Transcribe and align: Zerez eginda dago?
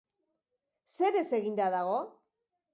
Zerez 0.95 1.27
eginda 1.41 1.71
dago? 1.79 2.03